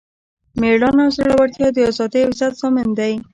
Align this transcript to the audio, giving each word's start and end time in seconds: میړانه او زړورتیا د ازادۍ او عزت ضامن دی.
میړانه 0.59 1.03
او 1.07 1.13
زړورتیا 1.17 1.67
د 1.73 1.77
ازادۍ 1.89 2.21
او 2.25 2.31
عزت 2.33 2.53
ضامن 2.61 2.87
دی. 2.97 3.13